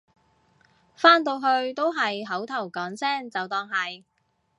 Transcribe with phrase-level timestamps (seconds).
[0.95, 4.03] 返到去都係口頭講聲就當係